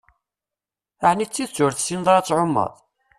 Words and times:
Ɛni 1.09 1.25
d 1.27 1.31
tidett 1.31 1.63
ur 1.65 1.71
tessineḍ 1.73 2.07
ara 2.09 2.19
ad 2.21 2.25
tɛumeḍ? 2.27 2.73